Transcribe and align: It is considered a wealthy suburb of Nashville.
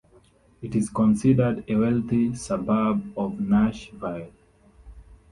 It 0.63 0.75
is 0.75 0.89
considered 0.89 1.63
a 1.67 1.75
wealthy 1.75 2.33
suburb 2.33 3.13
of 3.15 3.39
Nashville. 3.39 4.31